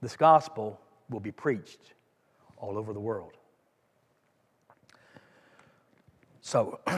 [0.00, 1.92] This gospel will be preached
[2.56, 3.34] all over the world.
[6.40, 6.80] So,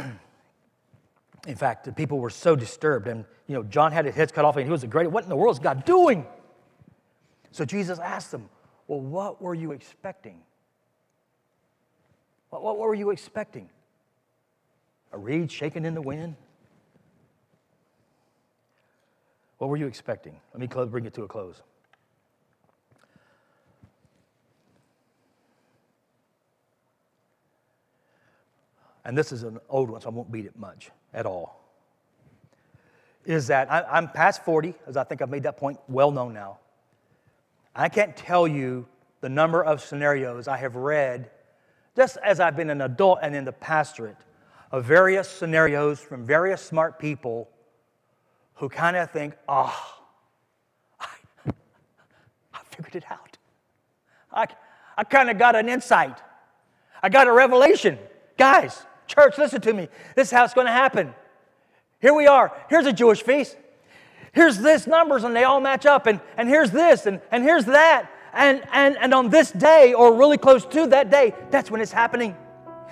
[1.46, 3.08] In fact, the people were so disturbed.
[3.08, 5.24] And, you know, John had his head cut off and he was a great, what
[5.24, 6.26] in the world is God doing?
[7.52, 8.48] So Jesus asked them,
[8.86, 10.42] Well, what were you expecting?
[12.50, 13.68] What, what were you expecting?
[15.12, 16.36] A reed shaken in the wind?
[19.58, 20.36] What were you expecting?
[20.52, 21.62] Let me bring it to a close.
[29.04, 31.62] And this is an old one, so I won't beat it much at all,
[33.24, 36.34] is that I, am past 40, as I think I've made that point well known
[36.34, 36.58] now.
[37.74, 38.86] I can't tell you
[39.20, 41.30] the number of scenarios I have read,
[41.94, 44.16] just as I've been an adult and in the pastorate,
[44.72, 47.48] of various scenarios from various smart people
[48.56, 49.96] who kind of think, oh,
[51.00, 51.06] I,
[52.52, 53.38] I figured it out.
[54.32, 54.46] I,
[54.96, 56.18] I kind of got an insight.
[57.02, 57.98] I got a revelation.
[58.36, 59.88] Guys, Church, listen to me.
[60.14, 61.14] This is how it's going to happen.
[62.00, 62.52] Here we are.
[62.68, 63.56] Here's a Jewish feast.
[64.32, 66.06] Here's this numbers, and they all match up.
[66.06, 68.10] And, and here's this, and, and here's that.
[68.32, 71.92] And, and, and on this day, or really close to that day, that's when it's
[71.92, 72.36] happening.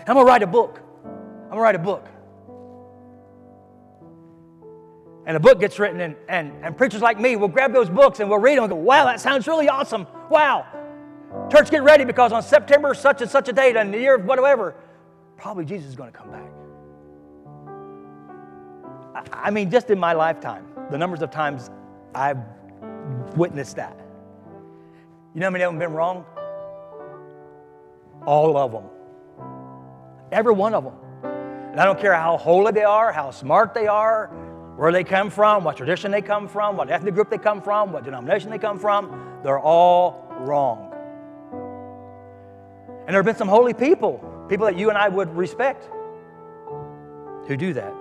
[0.07, 0.81] I'm going to write a book.
[1.05, 2.07] I'm going to write a book.
[5.27, 8.21] And a book gets written, and, and, and preachers like me will grab those books
[8.21, 10.07] and we'll read them and go, wow, that sounds really awesome.
[10.29, 10.67] Wow.
[11.51, 14.25] Church, get ready because on September such and such a date, and the year of
[14.25, 14.75] whatever,
[15.37, 16.51] probably Jesus is going to come back.
[19.33, 21.71] I, I mean, just in my lifetime, the numbers of times
[22.15, 22.39] I've
[23.35, 23.99] witnessed that.
[25.35, 26.25] You know how many of them have been wrong?
[28.27, 28.85] All of them.
[30.31, 30.95] Every one of them.
[31.73, 34.31] And I don't care how holy they are, how smart they are,
[34.77, 37.93] where they come from, what tradition they come from, what ethnic group they come from,
[37.93, 40.91] what denomination they come from, they're all wrong.
[43.07, 45.89] And there have been some holy people, people that you and I would respect,
[47.47, 47.93] who do that.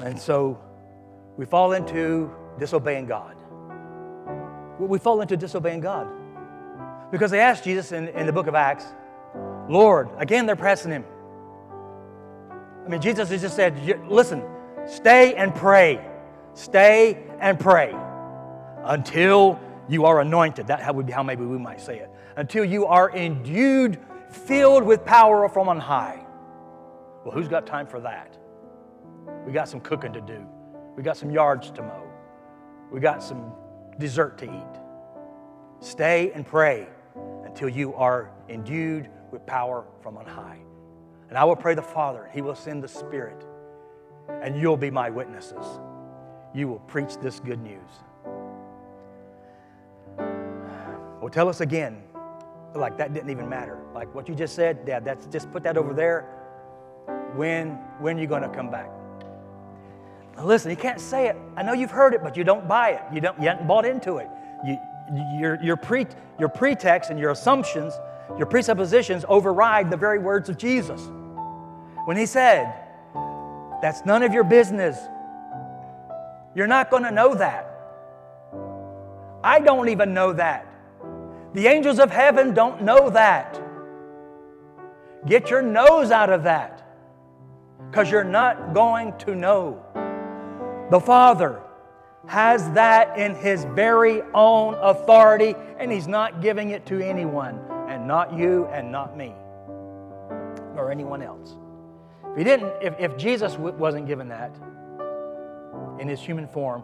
[0.00, 0.60] And so
[1.36, 3.34] we fall into disobeying God.
[4.78, 6.08] We fall into disobeying God.
[7.10, 8.86] Because they asked Jesus in, in the book of Acts,
[9.68, 11.04] Lord, again they're pressing him.
[12.84, 14.42] I mean, Jesus has just said, listen,
[14.86, 16.04] stay and pray.
[16.52, 17.94] Stay and pray
[18.84, 19.58] until
[19.88, 20.66] you are anointed.
[20.66, 22.10] That would be how maybe we might say it.
[22.36, 23.98] Until you are endued,
[24.30, 26.24] filled with power from on high.
[27.24, 28.36] Well, who's got time for that?
[29.46, 30.46] We got some cooking to do.
[30.96, 32.02] We got some yards to mow.
[32.92, 33.52] We got some
[33.98, 34.80] dessert to eat.
[35.80, 36.86] Stay and pray
[37.44, 40.58] until you are endued with power from on high.
[41.34, 43.44] And I will pray the Father, He will send the Spirit,
[44.40, 45.66] and you'll be my witnesses.
[46.54, 47.90] You will preach this good news.
[50.16, 52.04] Well, tell us again,
[52.76, 53.80] like that didn't even matter.
[53.92, 56.20] Like what you just said, Dad, that's just put that over there.
[57.34, 58.88] When when are you going to come back?
[60.36, 61.36] Now listen, you can't say it.
[61.56, 63.02] I know you've heard it, but you don't buy it.
[63.12, 64.28] You don't you haven't bought into it.
[64.64, 64.78] You,
[65.36, 66.06] your, your, pre,
[66.38, 67.92] your pretext and your assumptions,
[68.38, 71.10] your presuppositions override the very words of Jesus.
[72.04, 72.72] When he said,
[73.82, 74.98] That's none of your business,
[76.54, 77.70] you're not going to know that.
[79.42, 80.66] I don't even know that.
[81.52, 83.60] The angels of heaven don't know that.
[85.26, 86.82] Get your nose out of that
[87.90, 89.84] because you're not going to know.
[90.90, 91.60] The Father
[92.26, 98.06] has that in His very own authority, and He's not giving it to anyone, and
[98.06, 99.34] not you, and not me,
[100.76, 101.54] or anyone else.
[102.34, 104.52] If He didn't, if, if Jesus wasn't given that
[106.00, 106.82] in His human form,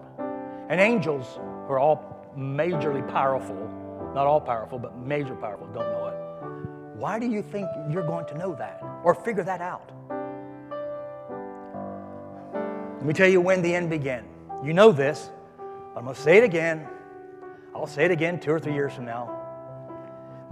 [0.68, 1.26] and angels
[1.66, 3.57] who are all majorly powerful,
[4.14, 6.96] not all powerful, but major powerful, don't know it.
[6.96, 9.90] Why do you think you're going to know that or figure that out?
[12.98, 14.24] Let me tell you when the end began.
[14.62, 15.30] You know this.
[15.96, 16.86] I'm going to say it again.
[17.74, 19.36] I'll say it again two or three years from now.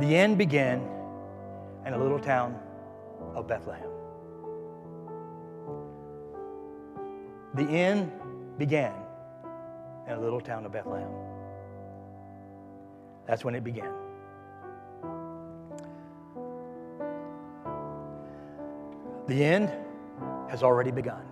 [0.01, 0.80] The end began
[1.86, 2.59] in a little town
[3.34, 3.88] of Bethlehem.
[7.55, 8.12] The end
[8.59, 8.94] began
[10.07, 11.11] in a little town of Bethlehem.
[13.26, 13.92] That's when it began.
[19.26, 19.70] The end
[20.51, 21.22] has already begun.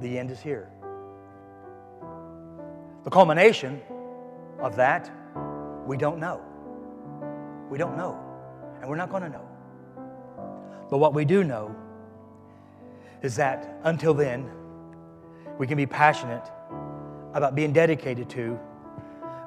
[0.00, 0.70] The end is here.
[3.04, 3.80] The culmination
[4.60, 5.10] of that,
[5.86, 6.42] we don't know.
[7.70, 8.18] We don't know.
[8.80, 9.48] And we're not going to know.
[10.90, 11.74] But what we do know
[13.24, 14.50] is that until then,
[15.58, 16.44] we can be passionate
[17.32, 18.58] about being dedicated to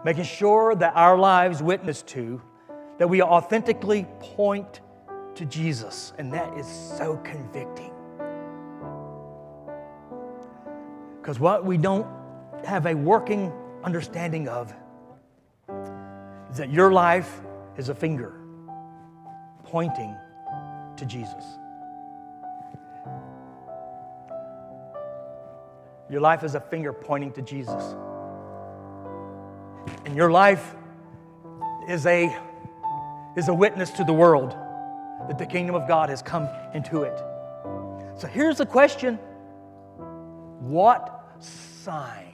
[0.04, 2.42] making sure that our lives witness to,
[2.98, 4.82] that we authentically point
[5.36, 6.14] to Jesus.
[6.18, 7.92] And that is so convicting.
[11.22, 12.08] Because what we don't
[12.66, 13.52] have a working
[13.84, 14.74] understanding of
[16.50, 17.42] is that your life
[17.78, 18.40] is a finger
[19.64, 20.16] pointing
[20.96, 21.44] to Jesus.
[26.10, 27.96] Your life is a finger pointing to Jesus.
[30.06, 30.76] And your life
[31.90, 32.34] is a,
[33.36, 34.56] is a witness to the world
[35.28, 37.18] that the kingdom of God has come into it.
[38.18, 39.16] So here's the question
[40.60, 42.34] What sign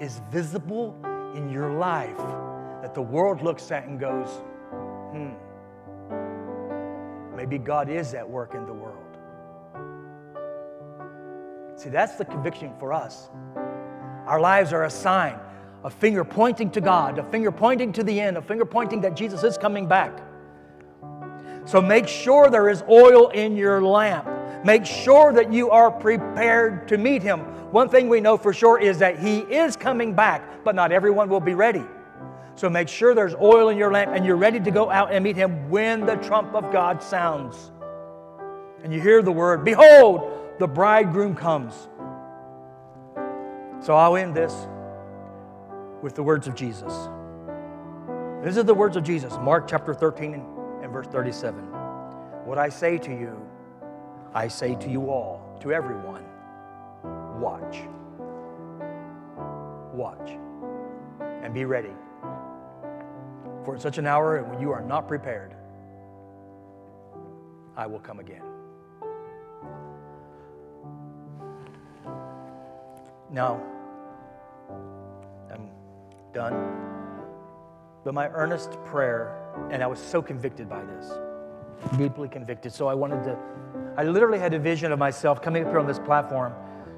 [0.00, 0.96] is visible
[1.34, 2.16] in your life
[2.82, 4.28] that the world looks at and goes,
[5.12, 5.32] hmm,
[7.36, 9.09] maybe God is at work in the world?
[11.80, 13.30] See, that's the conviction for us.
[14.26, 15.38] Our lives are a sign
[15.82, 19.16] a finger pointing to God, a finger pointing to the end, a finger pointing that
[19.16, 20.20] Jesus is coming back.
[21.64, 24.28] So make sure there is oil in your lamp.
[24.62, 27.40] Make sure that you are prepared to meet him.
[27.72, 31.30] One thing we know for sure is that he is coming back, but not everyone
[31.30, 31.84] will be ready.
[32.56, 35.24] So make sure there's oil in your lamp and you're ready to go out and
[35.24, 37.70] meet him when the trump of God sounds.
[38.84, 40.29] And you hear the word, Behold,
[40.60, 41.88] the bridegroom comes.
[43.82, 44.54] So I'll end this
[46.02, 46.92] with the words of Jesus.
[48.44, 50.34] These are the words of Jesus, Mark chapter 13
[50.82, 51.54] and verse 37.
[52.44, 53.40] What I say to you,
[54.34, 56.24] I say to you all, to everyone,
[57.40, 57.78] watch.
[59.94, 60.32] Watch.
[61.42, 61.94] And be ready.
[63.64, 65.54] For in such an hour when you are not prepared,
[67.78, 68.49] I will come again.
[73.32, 73.62] Now,
[75.52, 75.70] I'm
[76.32, 76.76] done.
[78.04, 79.36] But my earnest prayer,
[79.70, 81.12] and I was so convicted by this,
[81.96, 82.72] deeply convicted.
[82.72, 83.38] So I wanted to,
[83.96, 86.54] I literally had a vision of myself coming up here on this platform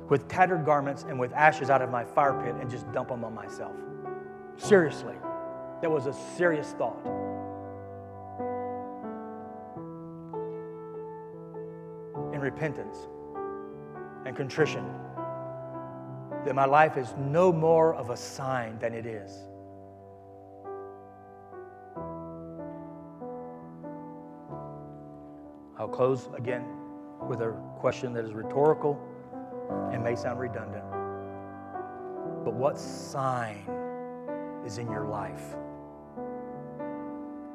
[0.09, 3.25] with tattered garments and with ashes out of my fire pit and just dump them
[3.25, 3.75] on myself.
[4.57, 5.15] Seriously.
[5.81, 6.97] That was a serious thought.
[12.33, 12.97] In repentance
[14.25, 14.85] and contrition,
[16.45, 19.31] that my life is no more of a sign than it is.
[25.79, 26.65] I'll close again
[27.29, 29.01] with a question that is rhetorical
[29.93, 30.85] and may sound redundant.
[32.45, 33.65] But what sign
[34.67, 35.57] is in your life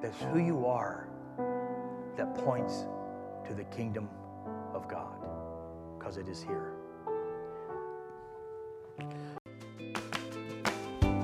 [0.01, 1.07] that's who you are
[2.15, 2.85] that points
[3.47, 4.09] to the kingdom
[4.73, 5.25] of God?
[5.97, 6.73] Because it is here.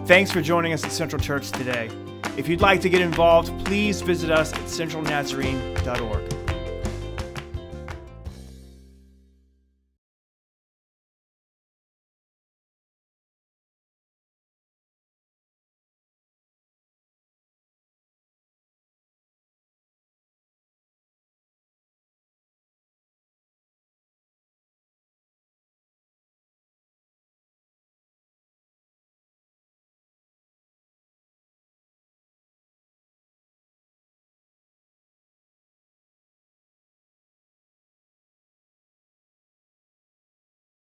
[0.05, 1.89] Thanks for joining us at Central Church today.
[2.35, 6.32] If you'd like to get involved, please visit us at centralnazarene.org.